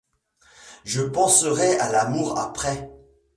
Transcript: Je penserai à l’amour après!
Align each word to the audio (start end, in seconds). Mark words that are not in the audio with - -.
Je 0.83 1.03
penserai 1.03 1.77
à 1.77 1.91
l’amour 1.91 2.39
après! 2.39 2.89